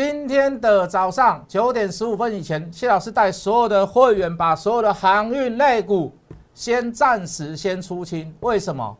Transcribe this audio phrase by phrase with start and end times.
[0.00, 6.16] 今天的早上九点十五分以前，谢老师带所有的会员把所有的航运类股
[6.54, 8.32] 先暂时先出清。
[8.38, 8.96] 为什么？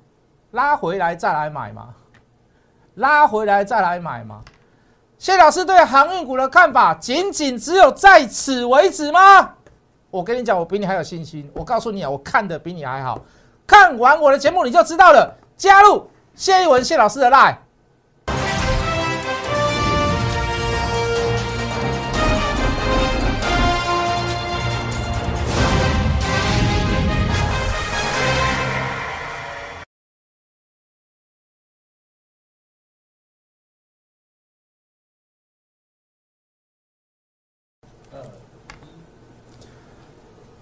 [0.50, 1.90] 拉回来再来买嘛，
[2.96, 4.40] 拉回来再来买嘛。
[5.19, 9.53] 谢老师对航运股的看法，仅仅只有在此为止吗？
[10.10, 11.49] 我跟你讲，我比你还有信心。
[11.54, 13.21] 我告诉你啊，我看的比你还好。
[13.65, 15.33] 看完我的节目你就知道了。
[15.56, 17.55] 加入谢一文谢老师的 Lie。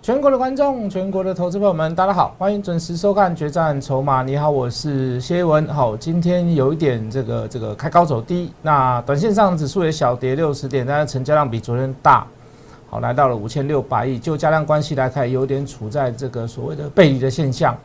[0.07, 4.23] 全国的观众，全国的投资朋友们，大家好，欢迎准时收看《决战筹码》。
[4.25, 5.67] 你好，我是谢文。
[5.67, 12.25] 好，今天有一点这个这个开高走低，那短线上指数也小跌六十点，但是成交量比昨天大，
[12.89, 14.17] 好，来到了五千六百亿。
[14.17, 17.77] 就加量关系来看，有点处在这个所谓的背离的现象。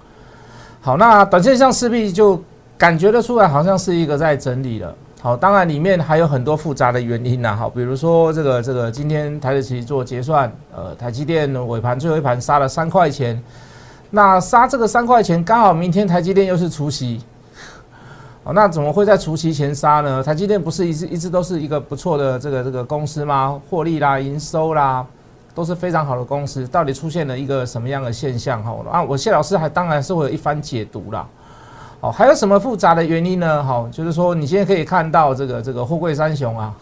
[0.79, 2.39] 好，那短线上势必就
[2.77, 4.95] 感觉得出来，好像是一个在整理了。
[5.23, 7.55] 好，当然里面还有很多复杂的原因呐。
[7.55, 13.39] 好，比如说这个这个今天台积做结算，呃，台积电尾盘最后一盘杀了三块钱，
[14.09, 17.21] 那杀这个三块钱刚好明天台积电又是除夕，
[18.43, 20.23] 哦，那怎么会在除夕前杀呢？
[20.23, 23.61] 台积电不是一直一直都是一个不错的这个这个公司吗？
[23.69, 25.05] 获利啦、营收啦
[25.53, 28.63] 都是非常好的公司，到底出现了一个什么样的现象？
[28.63, 31.27] 哈，啊，我谢老师还当然是会有一番解读啦。
[32.01, 33.63] 哦，还有什么复杂的原因呢？
[33.63, 36.73] 好，就是说你现在可以看到这个这个货柜三雄啊，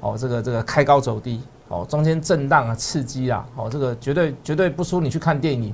[0.00, 5.72] 哦，这个这个开高走低，哦，中间震荡啊，刺激啊，哦，这个绝对绝对不输你去看电影，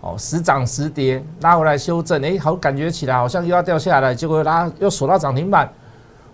[0.00, 5.68] 哦，时涨时跌，拉回来修正，哎，好感觉起来好像又要掉下来，结果又拉又锁到涨停板，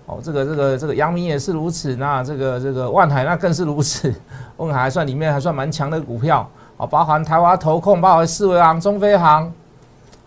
[0.05, 4.15] 哦，这个这个这个阳明也是如此，那这个这个万海那更是如此，
[4.59, 9.51] 万海还算里面还算蛮强的股票，哦，包含台湾投控，包含四维行、中飞航。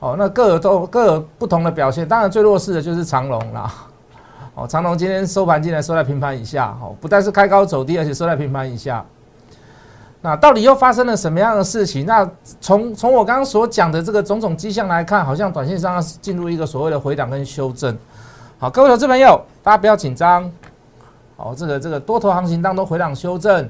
[0.01, 3.71] 哦，那各有都各有不同的表现，当然最弱势的就是长隆啦。
[4.55, 9.05] 哦，长隆今天收盘进来收在平盘以下，哦，不但是开高走低，而且收在平盘以下。
[10.19, 12.03] 那到底又发生了什么样的事情？
[12.07, 12.27] 那
[12.59, 17.95] 从从我刚刚所讲的这个种种迹象来看，好像短线上进入一个所谓的回档跟修正。
[18.57, 20.51] 好，各位投资朋友，大家不要紧张。
[21.37, 23.69] 哦，这个这个多头行情当中回档修正，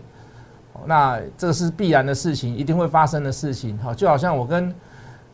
[0.85, 3.77] 那这个是必然的事情，一定会发生的事情。
[3.79, 4.73] 好，就好像我跟。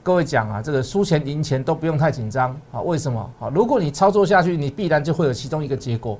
[0.08, 2.80] 各位讲啊，这个输钱赢钱都不用太紧张啊。
[2.80, 3.30] 为什么？
[3.38, 6.18] 好，如果你操作下去，你必然就会有其中一个结果。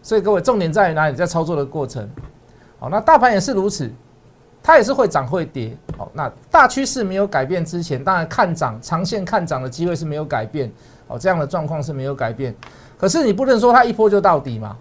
[0.00, 1.14] 所以各位，重点在于哪里？
[1.14, 2.08] 在操作的过程。
[2.78, 3.92] 好，那大盘也是如此，
[4.62, 5.76] 它也是会涨会跌。
[5.98, 10.72] 好，那大趋势没有改变之前，当然看涨，长线看涨的机会是没有改变。
[11.06, 12.54] 哦，这样的状况是没有改变。
[12.96, 14.74] 可是你不能说它一波就到底嘛？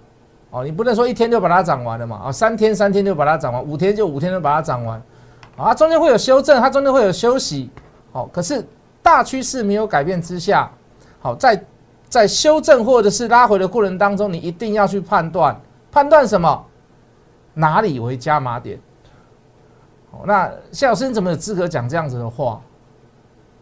[0.52, 2.22] 哦，你不能说一天就把它涨完了嘛？
[2.28, 5.04] 啊，三天三天就把它涨完，五天就五天就把它涨完。
[5.58, 7.70] 啊，中间会有修正，它中间会有休息。
[8.16, 8.66] 好，可是
[9.04, 10.72] 大趋势没有改变之下，
[11.20, 11.66] 好，在
[12.08, 15.60] 在修正或者是拉回的过程当中，你一定要去判断，
[15.92, 16.66] 判断什么？
[17.54, 18.80] 哪里为加码点？
[20.14, 22.62] 好，那夏老师你怎么有资格讲这样子的话？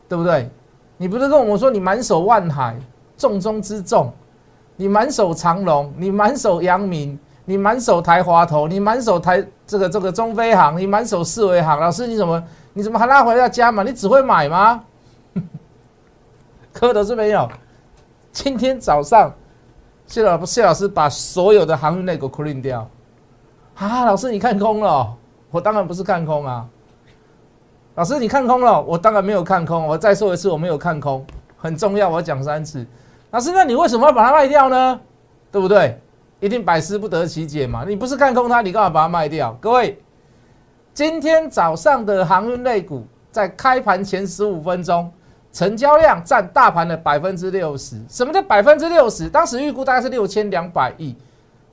[0.07, 0.47] 对不对？
[0.97, 2.77] 你不是跟我们说你满手万海，
[3.17, 4.13] 重中之重，
[4.75, 12.43] 你满手长龙，你满手阳明，你满手台华投，你满手台这个这个中飞航，你满手四维航，老师你怎么？
[12.73, 13.83] 你怎么还拉回要加嘛？
[13.83, 14.83] 你只会买吗？
[16.73, 17.47] 磕头是没有。
[18.31, 19.31] 今天早上
[20.07, 22.89] 谢老谢老师把所有的航运类股 clean 掉。
[23.75, 25.15] 啊，老师你看空了？
[25.51, 26.65] 我当然不是看空啊。
[27.95, 28.81] 老师你看空了？
[28.81, 29.85] 我当然没有看空。
[29.85, 31.23] 我再说一次，我没有看空，
[31.57, 32.83] 很重要，我讲三次。
[33.29, 34.99] 老师，那你为什么要把它卖掉呢？
[35.51, 35.99] 对不对？
[36.43, 37.85] 一定百思不得其解嘛。
[37.87, 39.57] 你不是看空它，你干嘛把它卖掉？
[39.61, 39.97] 各位。
[40.93, 45.09] 今天早上的航运类股在开盘前十五分钟，
[45.53, 47.97] 成交量占大盘的百分之六十。
[48.09, 49.29] 什么叫百分之六十？
[49.29, 51.15] 当时预估大概是六千两百亿，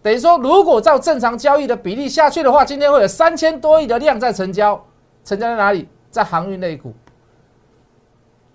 [0.00, 4.80] 等于说如果照正常交易的比例下去的话，今天会有三千多亿的量在成交。
[5.24, 5.88] 成交在哪里？
[6.12, 6.94] 在航运类股。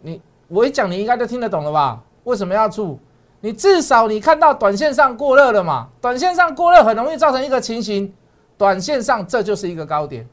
[0.01, 2.01] 你我一讲，你应该都听得懂了吧？
[2.24, 2.98] 为什么要出？
[3.45, 5.88] 你至少你看到短线上过热了嘛？
[6.01, 8.12] 短线上过热很容易造成一个情形，
[8.57, 10.27] 短线上这就是一个高点。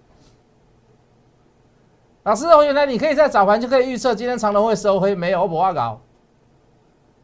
[2.23, 6.01] 老师哦，原来你可以在早盘就可以预测今天长龙会收黑，没有我不话搞。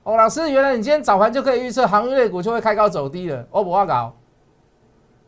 [0.03, 4.13] 哦，老师，原来你今天早盘就可以预测航运类股就会开高走低了，我不话搞。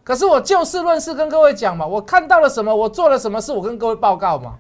[0.04, 4.58] 可是我就事论事跟各位讲嘛，我看到了什么，我做了什么事，我跟各位报告嘛。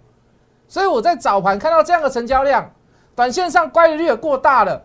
[0.66, 2.72] 所以我在早盘看到这样的成交量，
[3.14, 4.82] 短线上乖离率也过大了，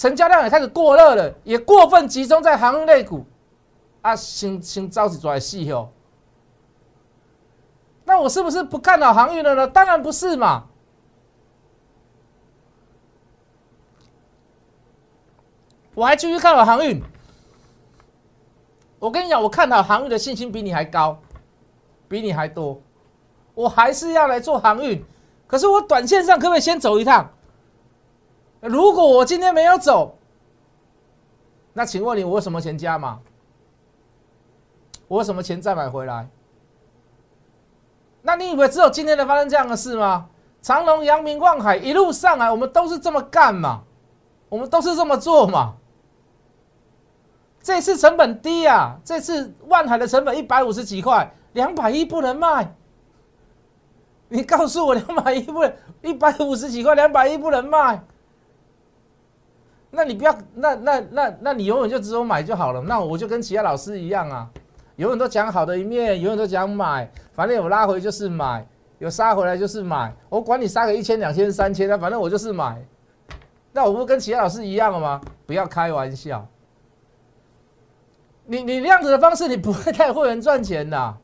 [0.00, 3.26] 成交量也开始过热了，也过分集中在航运类股。
[4.00, 5.90] 啊，先先招起出来戏哦。
[8.06, 9.68] 那我是不是不看好航运了呢？
[9.68, 10.64] 当然不是嘛。
[15.94, 17.02] 我还继续看好航运。
[18.98, 21.20] 我跟你讲，我看好航运的信心比你还高，
[22.08, 22.80] 比你还多。
[23.52, 25.04] 我还是要来做航运，
[25.46, 27.30] 可是我短线上可不可以先走一趟？
[28.60, 30.16] 如果我今天没有走，
[31.72, 33.20] 那请问你，我有什么钱加码？
[35.08, 36.28] 我有什么钱再买回来？
[38.22, 40.28] 那你以为只有今天才发生这样的事吗？
[40.60, 43.82] 长隆、阳明、望海一路上来，我们都是这么干嘛？
[44.50, 45.76] 我们都是这么做嘛？
[47.62, 48.98] 这次成本低啊！
[49.04, 52.74] 这次万海的成本一百五十几块，两百亿不能卖。
[54.28, 58.02] 你告诉我，两百亿不能，一百五十几块，两百亿不能卖。
[59.90, 62.80] 那你不要，那那那那你永远就只有买就好了。
[62.80, 64.48] 那我就跟其他老师一样啊，
[64.96, 68.64] 永远都讲好的一面，永远都讲买，反正有拉回就是买，
[68.98, 70.14] 有杀回来就是买。
[70.28, 72.80] 我管你杀个一千、两千、三千，那反正我就是买。
[73.72, 75.20] 那我不跟其他老师一样了吗？
[75.46, 76.46] 不要开玩笑。
[78.46, 81.14] 你你那样子的方式，你不会带会员赚钱的。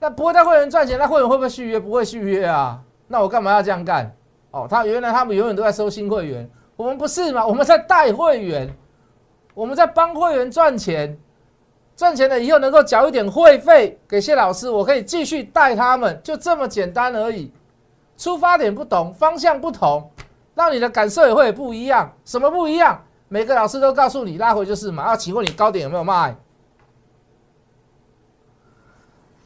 [0.00, 1.78] 那不会带会员赚钱，那会员会不会续约？
[1.78, 2.82] 不会续约啊。
[3.06, 4.12] 那我干嘛要这样干？
[4.50, 6.48] 哦，他原来他们永远都在收新会员，
[6.82, 7.46] 我们不是嘛？
[7.46, 8.68] 我们在带会员，
[9.54, 11.16] 我们在帮会员赚钱，
[11.94, 17.52] 赚钱了以后能够缴一点会费给谢老师，我可以继续带他们，就这么简单而已。
[18.16, 20.10] 出发点不同，方向不同，
[20.56, 22.12] 让你的感受也会不一样。
[22.24, 23.00] 什么不一样？
[23.28, 25.04] 每个老师都告诉你拉回就是嘛。
[25.04, 26.34] 啊请问你高点有没有卖？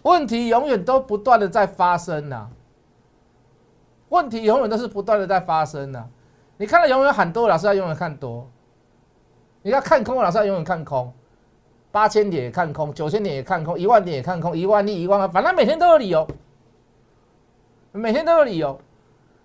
[0.01, 2.47] 问题永远都不断的在发生呐，
[4.09, 6.07] 问题永远都是不断的在发生呐。
[6.57, 8.49] 你看到永远很多老师要永远看多，
[9.63, 11.13] 你要看空老师要永远看空，
[11.91, 16.27] 八千点也看空，九千点也看空，一万点也看空，一万亿一万反正每天都有理由，
[17.93, 18.81] 每天都有理由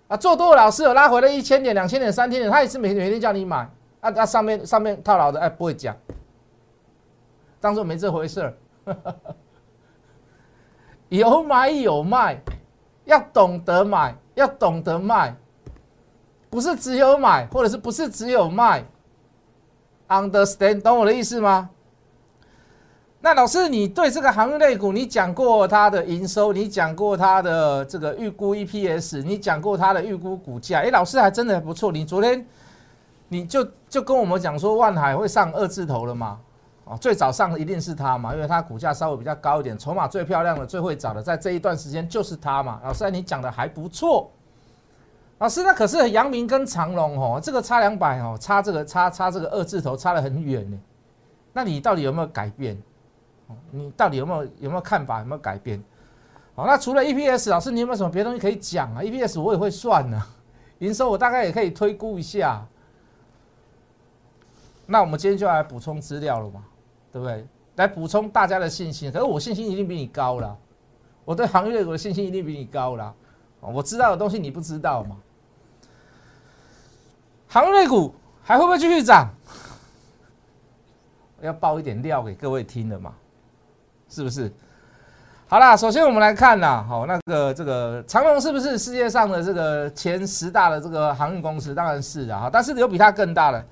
[0.08, 0.16] 啊。
[0.16, 3.68] 做多的老师有拉回了一千点、两千点、三千点，他也是每天每天叫你买。
[4.02, 4.26] 啊啊！
[4.26, 5.96] 上面上面套牢的，哎，不会讲，
[7.60, 8.54] 当做没这回事儿。
[11.08, 12.40] 有买有卖，
[13.04, 15.36] 要懂得买，要懂得卖，
[16.52, 18.84] 不是只有买，或者是不是只有卖
[20.08, 20.82] ？Understand？
[20.82, 21.70] 懂我的意思吗？
[23.22, 31.90] 那老师，你对这个航运类股，你讲过它的营收，你讲过它的这个预估 EPS，你讲过它的预估股价，哎，老师还真的不错。
[31.90, 32.46] 你昨天。
[33.28, 36.38] 你就就跟我们讲说，万海会上二字头了嘛？
[36.84, 42.78] 哦，最早上的一定是它嘛，因为它股价稍微比较高一点，筹码最漂亮的、最会找的，在这一段时间就是它嘛。
[42.84, 44.30] 老师，你讲的还不错。
[45.42, 50.78] 老师，那可是阳明跟长隆哦，这个差两百哦，差这个差差这个二字头差得很远呢。
[51.52, 52.80] 那你到底有没有改变？
[53.72, 55.18] 你到底有没有有没有看法？
[55.18, 55.82] 有没有改变？
[56.54, 60.22] 好，那除了 EPS，老师你有没有什么别的东西可以讲啊？EPS 我也会算呢，
[60.78, 62.64] 营收我大概也可以推估一下。
[64.86, 66.62] 那我们今天就来补充资料了嘛，
[67.10, 67.44] 对不对？
[67.74, 69.10] 来补充大家的信心。
[69.10, 70.56] 可是我信心一定比你高了，
[71.24, 73.12] 我对行业股的信心一定比你高了。
[73.60, 75.16] 我知道的东西你不知道嘛？
[77.52, 79.28] 行业股还会不会继续涨？
[81.42, 83.12] 要爆一点料给各位听的嘛？
[84.08, 84.50] 是不是？
[85.48, 91.74] 好啦，首先我们来看啦，好，那个这个长隆是不是世界上的这个前十大的这个航运公司？
[91.74, 93.66] 当然是的啊，但是有比它更大的。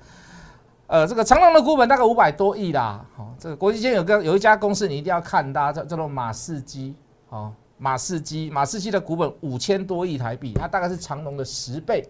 [0.85, 3.03] 呃，这个长隆的股本大概五百多亿啦。
[3.15, 6.93] 好，这个国际间有个有一家公司你一定要看，大家叫叫做马士基。
[7.31, 12.07] 好，马士基，马士基的股本五千多亿台币，它大概是长隆的十倍。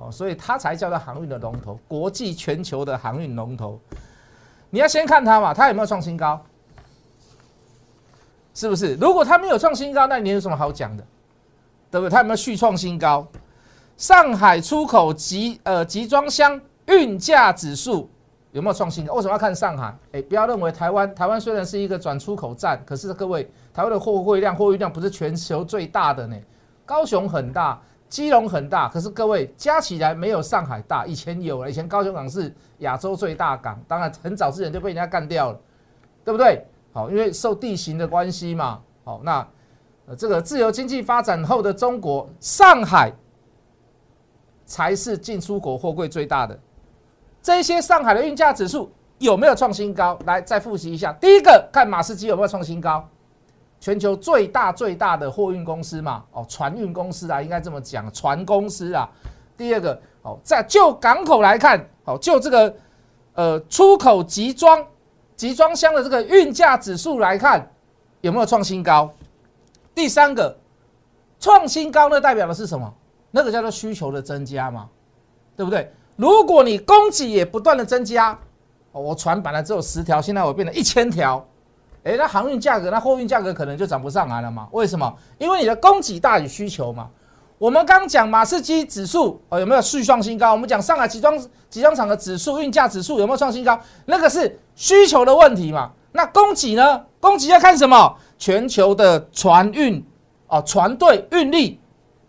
[0.00, 3.78] 哦，所以它才叫做航运的龙头，国际全球的航运龙头。
[4.70, 6.40] 你要先看它嘛，它有没有创新高？
[8.54, 8.94] 是不是？
[8.94, 11.04] 如果它没有创新高，那你有什么好讲的？
[11.90, 12.10] 对不对？
[12.10, 13.26] 它有没有续创新高？
[13.96, 16.60] 上海出口集呃集装箱。
[16.86, 18.10] 运价指数
[18.50, 19.06] 有没有创新？
[19.06, 19.94] 为什么要看上海？
[20.10, 26.36] 哎，不要认为台湾，台湾虽然是一个转出口站，可是各位，台湾的货柜量、货运量不是全球最大的呢。
[26.84, 27.80] 高雄很大，
[28.10, 31.06] 基隆很大，可是各位加起来没有上海大。
[31.06, 35.60] 以前有了，以前高雄港是亚洲最大港，当然很早之前就被人家干掉了，
[36.24, 36.62] 对不对？
[36.92, 38.80] 好，因为受地形的关系嘛。
[39.04, 39.46] 好，那
[40.18, 43.12] 这个自由经济发展后的中国，上海
[44.66, 46.58] 才是进出口货柜最大的。
[47.40, 50.18] 这些上海的运价指数有没有创新高？
[50.26, 51.12] 来，再复习一下。
[51.14, 53.08] 第一个，看马士基有没有创新高，
[53.80, 59.08] 全球最大最大的货运公司嘛，哦，船运公司啊，应该这么讲，船公司啊。
[59.56, 62.74] 第二个，哦，在就港口来看，哦，就这个
[63.34, 64.86] 呃出口集装
[65.34, 67.66] 集装箱的这个运价指数来看，
[68.20, 69.10] 有没有创新高？
[69.94, 70.56] 第三个，
[71.38, 72.94] 创新高那代表的是什么？
[73.30, 74.88] 那个叫做需求的增加嘛，
[75.56, 75.90] 对不对？
[76.16, 78.38] 如果你供给也不断的增加，
[78.92, 81.46] 我船本来只有十条，现在我变成一千条，
[82.02, 84.68] 哎，那航运价格、那货运价格可能就涨不上来了嘛？
[84.72, 85.14] 为什么？
[85.38, 87.08] 因为你的供给大于需求嘛。
[87.58, 90.52] 我们刚讲马士基指数哦，有没有续创新高？
[90.52, 91.38] 我们讲上海集装
[91.68, 93.78] 集装厂的指数运价指数有没有创新高？
[94.06, 95.92] 那个是需求的问题嘛？
[96.12, 97.04] 那供给呢？
[97.20, 98.16] 供给要看什么？
[98.38, 100.02] 全球的船运
[100.48, 101.78] 哦，船队运力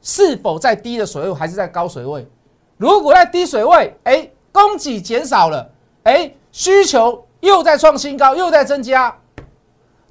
[0.01, 2.28] 是否在低的水位还是在高水位？
[2.75, 5.72] 如果在低水位，哎，供给减少了，
[6.04, 9.16] 哎，需求又在创新高，又在增加，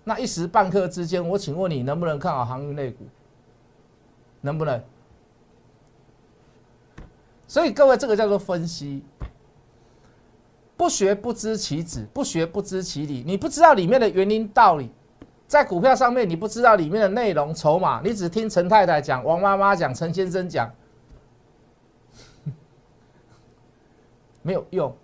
[0.04, 3.04] 那一时半刻之间，我请问你能不能看好航运类股？
[4.40, 4.83] 能不能？
[7.47, 9.02] 所以各位，这个叫做分析，
[10.76, 13.23] 不学不知其子，不学不知其理。
[13.26, 14.90] 你不知道里面的原因道理，
[15.47, 20.73] 在股票上面你不知道里面的内容筹码，你只听陈太太讲、王妈妈讲、陈先生讲，
[24.42, 24.97] 没有用，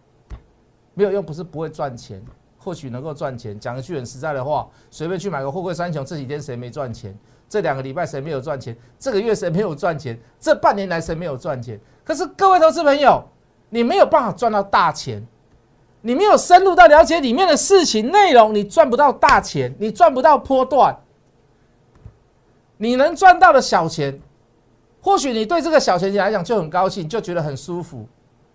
[0.95, 2.25] 没有用，不是不会赚钱，
[2.67, 3.57] 或许能够赚钱。
[3.61, 7.17] 讲一句很实在的话，随便去买个货柜三雄，这几天谁没赚钱？
[7.49, 8.77] 这两个礼拜谁没有赚钱？
[8.99, 10.19] 这个月谁没有赚钱？
[10.41, 11.79] 这半年来谁没有赚钱？
[12.03, 13.23] 可是各位投资朋友，
[13.71, 15.25] 你没有办法赚到大钱，
[16.01, 20.99] 你没有深入到了解里面的事情内容，你赚不到大钱，你赚不到波段。
[22.79, 24.21] 你能赚到的小钱，
[25.01, 28.05] 或许你对这个小钱来讲就很高兴，就觉得很舒服。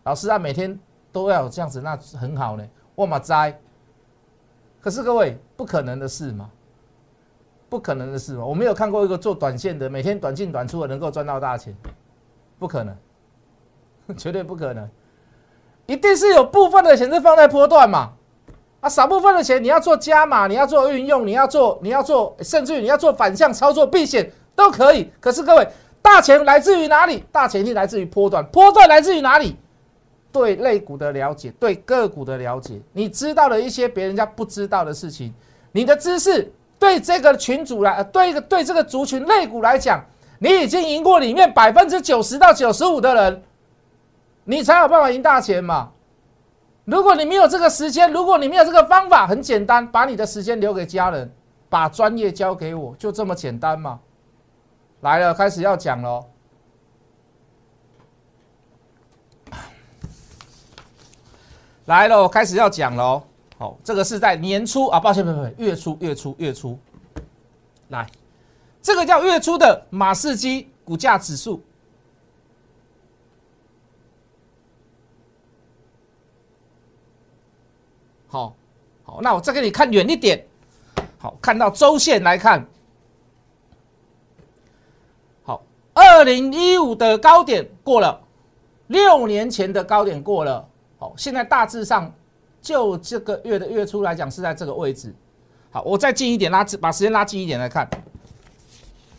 [0.04, 0.78] 老师啊，每天
[1.14, 2.68] 都要有这样子，那很好呢。
[2.94, 3.58] 我马哉。
[4.82, 6.50] 可是各位，不可能的事嘛。
[7.70, 11.74] 不可能的事嘛，我没有看过一个做短线的，每天短进短出的能够赚到大钱，
[12.60, 12.94] 不可能，
[14.18, 14.90] 绝对不可能，
[15.86, 18.10] 一定是有部分的钱是放在波段嘛，
[18.82, 25.10] 啊，少部分的钱你要做加码，你要做运用，你要做你要做，甚至于你要做反向操作避险都可以。
[25.22, 25.66] 可是各位，
[26.02, 27.24] 大钱来自于哪里？
[27.32, 29.56] 大钱一来自于波段，波段来自于哪里？
[30.32, 35.34] 对类股的了解，对个股的了解，你知道了一些别人家不知道的事情，
[35.72, 36.52] 你的知识。
[36.80, 40.04] 对这个群主来，对一个对这个族群类股来讲，
[40.40, 43.44] 你已经赢过里面百分之九十到九十五的人，
[44.46, 45.92] 你才有办法赢大钱嘛。
[46.86, 51.32] 如果你没有这个时间，如果你没有这个方法，很简单，把你的时间留给家人，
[51.70, 54.00] 把专业交给我，就这么简单嘛。
[55.02, 56.31] 来了，开始要讲喽。
[61.86, 63.24] 来了，开始要讲喽。
[63.58, 66.78] 好，这个是在年初啊，抱歉，不不不，月初，月初，月初，
[67.90, 68.10] 来，
[68.82, 71.62] 这个叫月初的马士基股价指数。
[78.28, 78.56] 好，
[79.04, 80.44] 好，那我再给你看远一点，
[81.20, 82.66] 好，看到周线来看，
[85.44, 85.62] 好，
[85.94, 88.20] 二零一五的高点过了，
[88.88, 90.68] 六年前的高点过了，
[91.02, 92.14] 好，现在大致上。
[92.62, 95.12] 就这个月的月初来讲，是在这个位置。
[95.72, 97.90] 好，我再近一点拉，把时间拉近一点来看。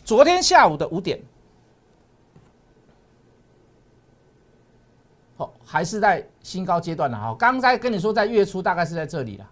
[0.05, 1.21] 昨天下午的五点，
[5.35, 7.35] 好，还是在新高阶段的哈。
[7.37, 9.49] 刚才跟你说，在月初大概是在这里了。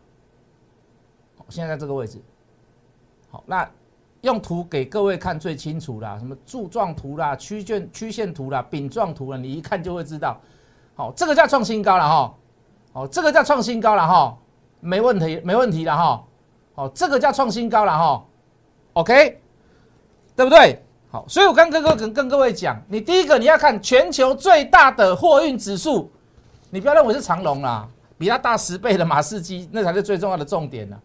[1.50, 2.18] 现在在这个位置。
[3.30, 3.70] 好，那
[4.22, 10.40] 用图给各位看最清楚啦，什么柱状图啦、曲线曲线图啦、饼状图了，你一看就会知道。
[11.02, 12.34] 哦，这个叫创新高了哈。
[12.94, 14.38] 哦，这个叫创新高了哈，
[14.80, 16.24] 没问题，没问题了哈。
[16.76, 18.24] 哦，这个叫创新高了哈
[18.94, 19.42] ，OK，
[20.36, 20.84] 对不对？
[21.10, 26.10] 好，所以我刚跟各跟跟各位讲，你第一个你要看全球最大的货运指数，
[26.70, 30.98] 你不要认为是长龙啦，比它大十倍的马士基，那才是最重要的重点呢。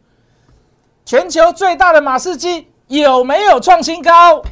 [1.05, 4.43] 全球最大的马士基有没有创新高？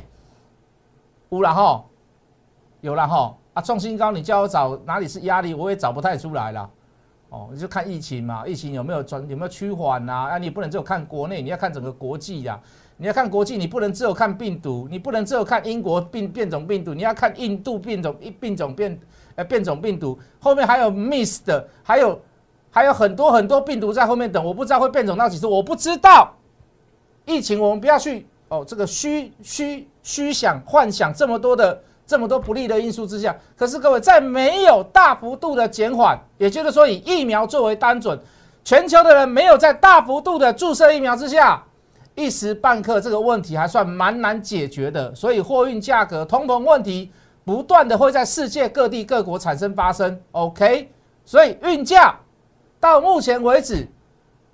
[1.31, 1.85] 有了哈，
[2.81, 6.68] 有了哈啊，创新高，你叫我找哪里是压力，我也找不太出来了。
[7.30, 10.28] 哦，你就看疫情嘛，疫情有没有转有没有趋缓呐？
[10.32, 12.61] 啊，你不能只有看国内，你要看整个国际呀。
[12.96, 18.96] 你要看国际，你不能只有看病毒，你不能只有看英国病变种病毒，你要看印度变种一病种变
[19.34, 22.20] 呃变种病毒，后面还有 miss 的，还有
[22.70, 26.32] 还有很多很多病毒在后面等，我不知道会变种到几次，我不知道。
[27.25, 31.80] 疫情我们不要去哦，这个虚虚虚想幻想这么多的。
[32.06, 38.18] 这么多不利的因素之下，可是各位在没有大幅度的减缓，也就是说以疫苗作为单准，
[38.62, 41.62] 全球的人没有在大幅度的注射疫苗之下，
[42.14, 45.14] 一时半刻这个问题还算蛮难解决的。
[45.14, 47.11] 所以货运价格、通膨问题
[47.44, 50.20] 不断的会在世界各地各国产生发生。
[50.32, 50.90] OK，
[51.25, 52.14] 所以运价
[52.78, 53.88] 到目前为止，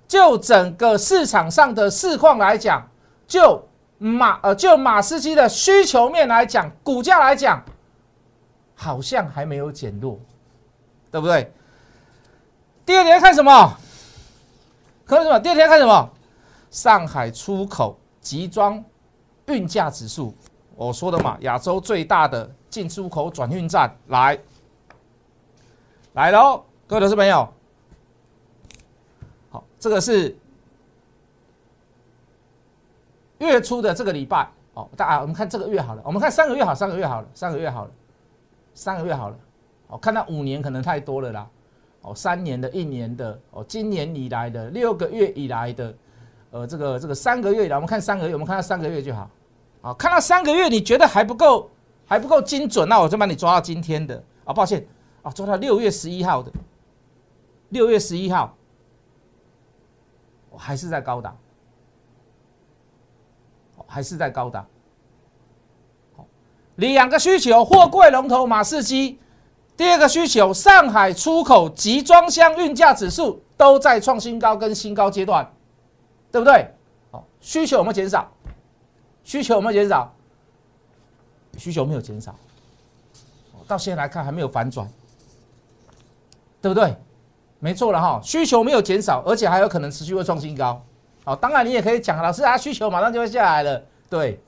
[0.07, 2.81] 就整个市场上的市况来讲，
[3.27, 3.61] 就
[4.03, 7.63] 马呃就马士基的需求面来讲，股价来讲，
[8.73, 10.19] 好像还没有减弱，
[11.11, 11.53] 对不对？
[12.83, 13.77] 第二天看什么？
[15.05, 15.39] 看什么？
[15.39, 16.09] 第二天看什么？
[16.71, 18.83] 上海出口集装
[19.45, 20.33] 运价指数，
[20.75, 24.39] 我说的嘛，亚洲最大的进出口转运站来
[26.13, 27.47] 来喽，各位投资朋友。
[29.51, 30.35] 好，这个是
[33.47, 34.87] 月初的这个礼拜哦。
[34.95, 37.91] 大家我们看这个月好了，我们看三个月好，三个月好了，三个月好了，
[38.73, 39.35] 三个月好了。
[39.87, 41.47] 哦，看到五年可能太多了啦。
[42.01, 45.93] 哦，三年的、一年的，哦，今年以来的六个月以来的，
[46.51, 49.29] 呃，这个这个三个月以来，我们看三个月，我们看到三个月就好。
[49.81, 51.69] 啊，看到三个月你觉得还不够，
[52.05, 54.23] 还不够精准，那我就把你抓到今天的。
[54.45, 54.85] 啊，抱歉，
[55.21, 56.51] 啊，抓到六月十一号的，
[57.69, 58.55] 六月十一号。
[60.57, 61.35] 还是在高档，
[63.91, 64.65] 还是在高档。
[66.77, 69.17] 两个需求：货柜龙头马士基；
[69.75, 75.51] 第二个需求，上海出口集装箱运价指数都在创新高跟新高阶段，
[76.31, 76.73] 对不对？
[77.11, 78.31] 好，需求有没有减少？
[79.23, 80.11] 需求有没有减少？
[81.57, 82.33] 需求没有减少，
[83.67, 84.89] 到现在来看还没有反转，
[86.61, 86.95] 对不对？
[87.59, 90.81] 没错了哈，需求没有减少，而且还有可能持续会创新高。
[91.23, 93.81] 好，当然你也可以讲，老师啊，需求马上就会下来了。
[94.09, 94.41] 对，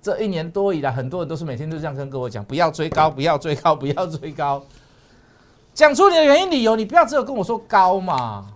[0.00, 4.62] 这一年多以来，很多人都是每天都这样跟各位讲，不要追高，不要追高，不要追高。
[5.74, 8.46] 讲出你的原因理由，你不要只有跟我说高嘛。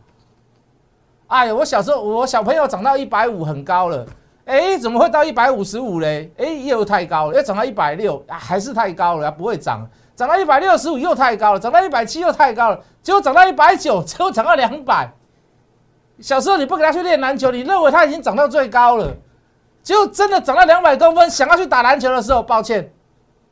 [1.27, 4.07] 哎，我小时候我小朋友长到一百五很高了，
[4.47, 6.33] 哎，怎么会到一百五十五嘞？
[6.39, 9.87] 哎，又太高了，要长到一百六，还是太高了，不会涨。
[10.17, 15.12] 涨到一百六十五又太高了，涨到一百七又太高了，结果涨到一百九，结果涨到两百。
[16.21, 19.17] 小时候你不给他去练篮球，你认为他已经长到最高了，
[19.83, 22.93] 结果真的长到两百公分，想要去打篮球的时候，抱歉，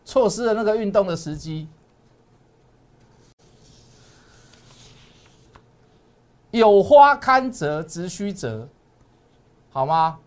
[0.05, 1.69] 错失了那个运动的时机。
[6.51, 8.69] 有花堪折直须折，
[9.71, 10.19] 好吗？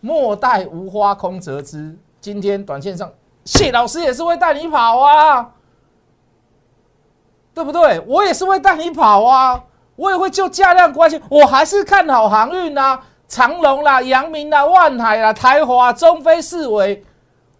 [0.00, 1.96] 莫待无花空折枝。
[2.20, 3.10] 今天短线上，
[3.44, 5.52] 谢老师也是会带你跑啊。
[7.52, 8.00] 对不对？
[8.06, 9.64] 我也是会带你跑啊，
[10.00, 17.04] 我也会就价量关系，我还是看好航运啊，长隆啦、阳明啦、万海啦、台华、中飞、四维，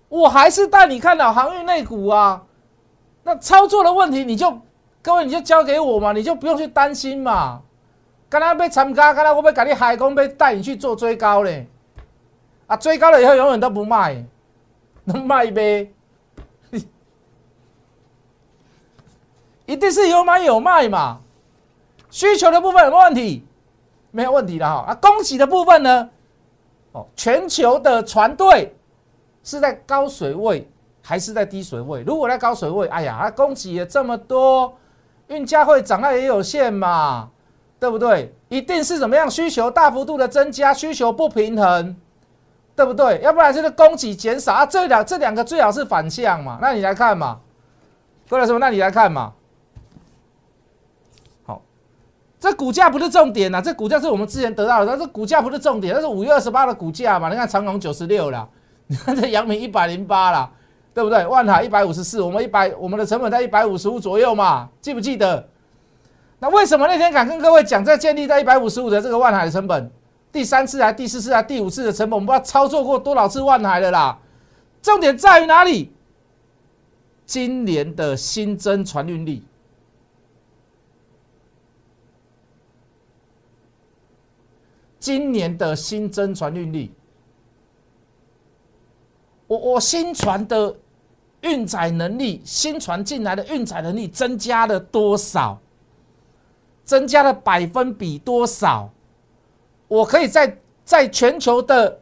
[0.09, 2.43] 我还是带你看好航运内股啊。
[3.25, 4.59] 那操作的问题，你就
[5.03, 7.61] 各位你就交给我嘛，你就不用去担心嘛。
[8.31, 11.69] 刚才被参加，刚才我被改你海工被带你去做追高嘞，
[12.67, 14.25] 啊，追高了以后永远都不卖，
[15.05, 15.93] 能卖呗。
[19.67, 21.21] 一定是有买有卖嘛，
[22.11, 23.47] 需求的部分有没有问题？
[24.11, 24.85] 没有问题的哈。
[24.89, 26.11] 啊，供给的部分呢？
[26.93, 28.75] 哦，全球的船队
[29.45, 30.69] 是在高水位
[31.03, 32.03] 还是在低水位？
[32.03, 34.77] 如果在高水位，哎呀，啊，供给也这么多，
[35.29, 37.31] 运价会涨，那也有限嘛，
[37.79, 38.35] 对不对？
[38.49, 39.31] 一定是怎么样？
[39.31, 41.97] 需求大幅度的增加，需求不平衡，
[42.75, 43.21] 对不对？
[43.23, 44.67] 要不然就是供给减少啊。
[44.67, 46.59] 这两这两个最好是反向嘛。
[46.61, 47.39] 那你来看嘛，
[48.29, 48.59] 或者什么？
[48.59, 49.33] 那你来看嘛。
[52.41, 57.29] 这股价不是重点呐，这股价是我们之前得到的，但是股价不是重点，那是五月二十八的股价嘛？
[57.29, 58.49] 你看长隆九十六了，
[58.87, 60.51] 你 看这阳明一百零八了，
[60.95, 61.27] 对不对？
[61.27, 65.47] 万海一百五十四，我们一百，我们的成本在一百五十五左右嘛，记不记得？
[66.39, 69.91] 那为什么那天敢跟各位讲，在建立在一百五十五的这个万海的成本，
[70.33, 74.19] 第三次还第四次还第五次的成本，我们不知道操作过多少次万海的啦？
[74.81, 75.93] 重点在于哪里？
[77.27, 79.45] 今年的新增传运力。
[85.01, 86.93] 今年的新增船运力，
[89.47, 90.77] 我我新船的
[91.41, 95.59] 运载能力，新船进来的运载能力增加了多少？
[96.85, 98.91] 增加了百分比多少？
[99.89, 101.99] 我可以在在全球的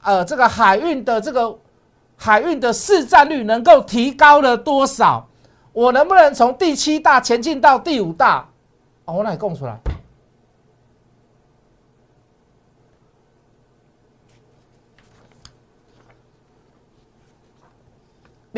[0.00, 1.58] 呃这个海运的这个
[2.16, 5.28] 海运的市占率能够提高了多少？
[5.72, 8.48] 我能不能从第七大前进到第五大？
[9.04, 9.78] 哦我哪里供出来。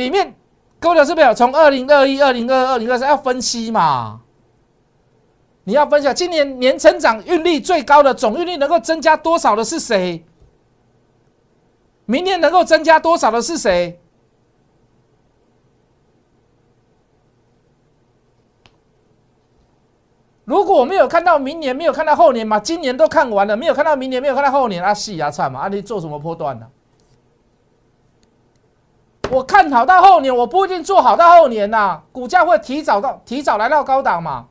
[0.00, 0.34] 里面
[0.78, 4.22] 各位老师朋友，从二零二一、二零二二、二零二三要分析嘛？
[5.64, 10.24] 你要分析今年年成长运力最高的总运力能够增加多少的是谁？
[12.06, 14.00] 明年能够增加多少的是谁？
[20.46, 26.66] 如果我没有看到明年，没有看到后年嘛，今年都看完了，没有看到明年，没有看到后年啊，戏啊惨嘛，啊你做什么波段呢？
[29.30, 34.46] 我看好到后年，我不一定做好到后年呐，股价会提早到提早来到高档嘛，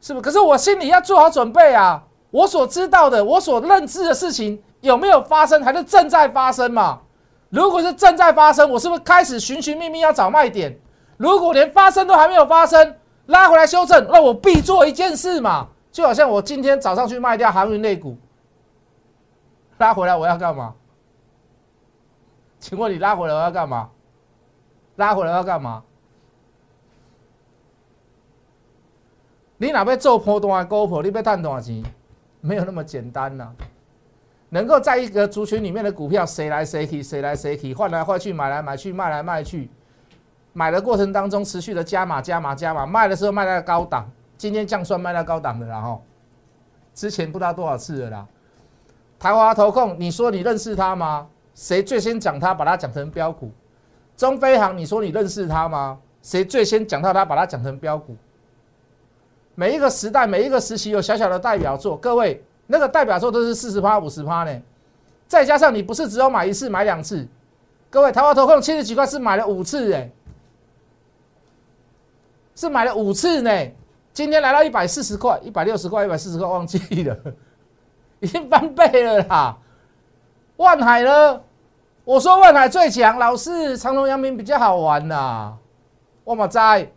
[0.00, 0.22] 是不是？
[0.22, 7.00] 可是我心里要做好准备啊，我所知道的，我所认知的事情有没有发生，还是正在发生嘛？
[7.48, 10.78] 如果是正在发生，我是不是开始寻寻觅觅要找卖点？
[11.16, 18.16] 如果连发生都还没有发生，拉回来修正，那我必做一件事嘛，就好像我今天早上去卖掉航运类股，
[19.78, 20.74] 拉回来我要干嘛？
[22.60, 23.90] 请问你拉回来我要干嘛？
[24.96, 25.82] 拉回来要干嘛？
[29.56, 31.02] 你哪边做波段高破？
[31.02, 31.82] 你被赚多少钱？
[32.40, 33.50] 没有那么简单呐！
[34.48, 39.70] 能够在一个族群里面的股票，谁来谁去，谁来谁去，换来换去，买来买去，卖来卖去。
[40.52, 46.02] 买的过程当中持续的加码加码加码，卖的时候卖在高档，今天降算卖到高档的然后，
[46.94, 48.26] 之前不知道多少次了啦。
[49.18, 51.28] 台华投控，你说你认识他吗？
[51.60, 53.52] 谁最先讲他，把它讲成标股？
[54.16, 55.98] 中飞航，你说你认识他吗？
[56.22, 58.16] 谁最先讲到他，把它讲成标股？
[59.54, 64.62] 每一个时代，每一个时期有小小的代表作，各位那个代表作都是四十趴、五十趴呢，
[65.28, 67.28] 再加上你不是只有买一次、买两次，
[67.90, 70.10] 各位台华投控七十几块是买了五次哎。
[72.54, 73.50] 是买了五次呢，
[74.14, 77.14] 今天来到一百四十块、一百六十块、一百四十块，忘记了，
[78.20, 79.58] 已经翻倍了啦。
[80.56, 81.40] 万海呢？
[82.04, 85.54] 我说万海最强，老是长隆、阳明比较好玩呐。
[86.24, 86.90] 我嘛在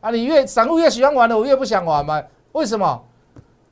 [0.00, 2.22] 啊，你越散户越喜欢玩的，我越不想玩嘛。
[2.52, 3.02] 为什么？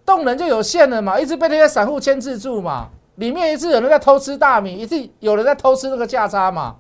[0.05, 2.88] 动能就有限了嘛，一直被那些散户牵制住嘛。
[3.16, 6.77] 里面一直有人在偷吃大米，一直有人在偷吃那个价差嘛。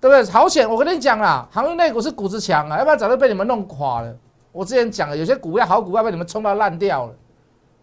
[0.00, 0.32] 对不对？
[0.32, 0.68] 好险！
[0.68, 4.16] 我跟你讲啦，航运内股是股子强啊，要不然早就被你们弄垮了。
[4.50, 7.12] 我之前讲了，有些股票好股票被你们冲到烂掉了。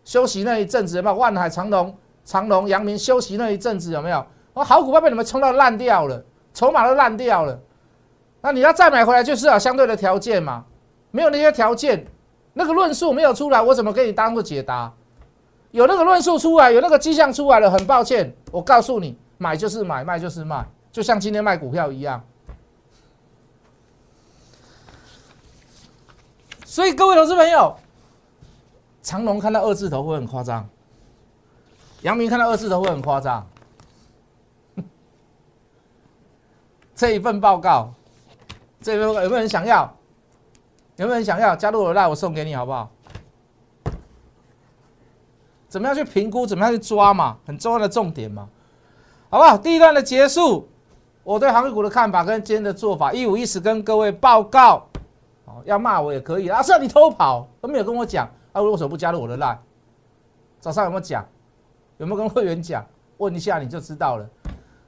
[0.04, 1.16] 休息那一阵子有没有？
[1.16, 4.26] 万海、长隆、长隆、阳明休息那一阵子有没有？
[4.58, 7.60] 我，好股票被你们冲到烂掉了，筹码都烂掉了。
[8.42, 10.66] 那你要再买回来，就是要相对的条件嘛。
[11.12, 12.04] 没有那些条件，
[12.54, 14.92] 那个论述没有出来，我怎么给你当做解答？
[15.70, 20.66] 有那个论述出来，有那个迹象出来了，很抱歉，我告诉你，买就是买，卖就是卖。
[20.92, 22.20] 就像今天卖股票一样，
[26.66, 27.76] 所以各位投资朋友，
[29.04, 30.68] 长隆看到二字头会很夸张，
[32.02, 33.48] 阳明看到二字头会很夸张。
[36.98, 37.94] 这一份报告，
[38.82, 39.96] 这一份有没有人想要？
[40.96, 42.10] 有没有人想要加入我的 line？
[42.10, 42.90] 我送给你好不好？
[45.70, 46.48] 怎么样去评估？
[46.48, 47.38] 怎么样去抓嘛？
[47.46, 48.50] 很重要的重点嘛，
[49.30, 49.56] 好不好？
[49.56, 50.68] 第一段的结束。
[51.24, 54.88] 我对航运股的看法跟今天的做法一五一十跟各位报告。
[55.46, 59.58] 哦，要骂我也可以啊，是你偷跑都没有跟我讲，啊，为什么不加入我的 line？
[60.60, 61.24] 早上有没有讲？
[61.98, 62.84] 有没有跟会员讲？
[63.18, 64.28] 问一下你就知道了。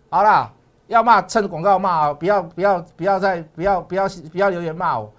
[0.09, 0.51] 好啦，
[0.89, 5.11] 要骂趁广告骂啊，不要不要不要再不要不要不要留言骂我。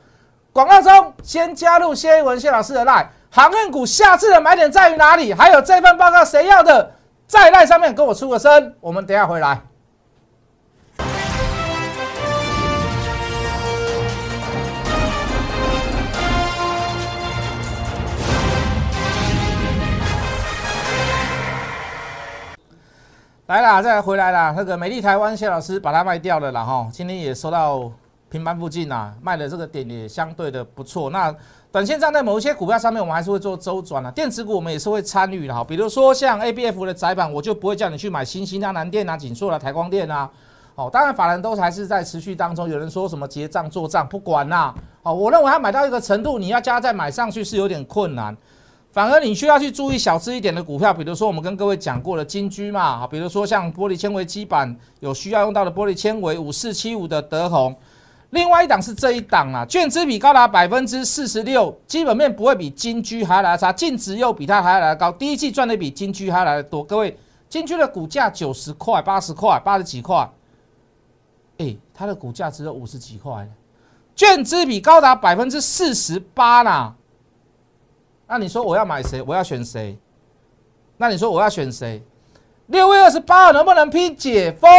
[0.52, 3.08] 广告中先加入谢一文谢老师的赖。
[3.30, 5.32] 航运股下次的买点在于哪里？
[5.32, 6.90] 还有这份报告谁要的，
[7.28, 8.74] 在赖上面跟我出个声。
[8.80, 9.62] 我们等下回来。
[23.50, 24.54] 来啦，再回来啦。
[24.56, 27.90] 那个美丽台湾谢老师把它卖掉了啦哈，今天也收到
[28.28, 31.10] 平盘附近呐，卖的这个点也相对的不错。
[31.10, 31.34] 那
[31.72, 34.10] 短线站在某一些股票上面，我们还是会做周转啊。
[34.12, 40.30] 电子股我们也是会参与的哈，比如说像 A B F 的窄板，我就不会叫你去买新兴啊、南电啊、锦硕啊、台光电啊。
[40.76, 42.68] 哦，当然法人都还是在持续当中。
[42.68, 44.72] 有人说什么结账做账不管啦。
[45.02, 48.36] 哦，我认为它买到一个程度，你要加再买上去是有点困难。
[48.92, 57.72] 反而你需要去注意小资一点的股票，比如说我们跟各位讲过的金居嘛，好，比如说像玻璃纤维基板有需要用到的玻璃纤维五四七五的德宏，
[58.30, 66.82] 另外一档是这一档啊，券资比高达百分之四十六，基本面不会比金居还来差，净值又比它还来高，第一季赚的比金居还来的多。
[66.82, 67.16] 各位，
[67.48, 70.28] 金居的股价九十块、八十块、八十几块，
[71.58, 73.48] 哎，它的股价只有五十几块，
[74.16, 76.96] 券资比高达百分之四十八啦。
[78.32, 79.20] 那你说我要买谁？
[79.20, 79.98] 我要选谁？
[80.96, 82.00] 那你说我要选谁？
[82.68, 84.70] 六月二十八号能不能批解封？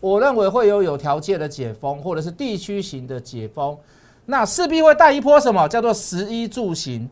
[0.00, 3.78] 我认为会有有条件的解封，或者是地区型的解封，
[4.26, 7.08] 那势必会带一波什么叫做十一住行。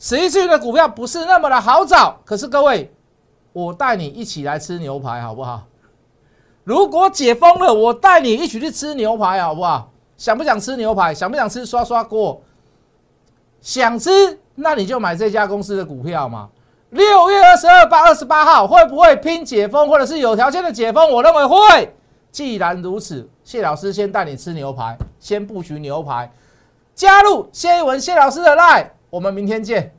[0.00, 2.92] 十一住行的股票不是那么的好找，可是各位，
[3.52, 5.62] 我带你一起来吃牛排好不好？
[6.64, 9.92] 如果解封了，我带你一起去吃牛排好不好？
[10.16, 11.14] 想不想吃牛排？
[11.14, 12.42] 想不想吃刷刷锅？
[13.60, 16.48] 想吃，那你就买这家公司的股票嘛。
[16.90, 21.10] 六月二十二、八二十八号会不会拼解封，或者是有条件的解封？
[21.10, 21.94] 我认为会。
[22.30, 26.30] 既然如此，谢老师先带你吃牛排，先布局牛排。
[26.94, 29.94] 加入谢一文谢老师的 line，我们明天见。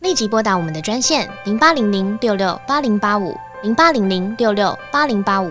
[0.00, 5.50] 立即拨打我们的专线零八零零六六八零八五零八零零六六八零八五